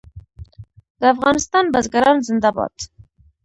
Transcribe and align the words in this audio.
د 0.99 1.01
افغانستان 1.13 1.65
بزګران 1.73 2.17
زنده 2.27 2.49
باد. 2.55 2.75